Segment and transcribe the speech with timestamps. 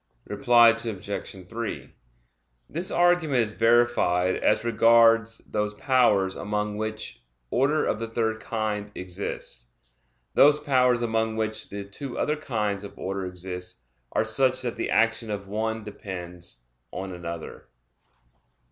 [0.25, 1.47] Reply Obj.
[1.47, 1.93] 3:
[2.67, 8.89] This argument is verified as regards those powers among which order of the third kind
[8.95, 9.65] exists.
[10.33, 14.89] Those powers among which the two other kinds of order exist are such that the
[14.89, 17.67] action of one depends on another.